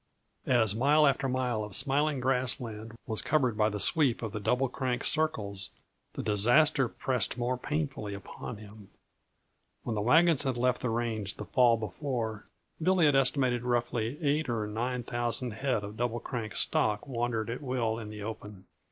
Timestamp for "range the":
10.89-11.45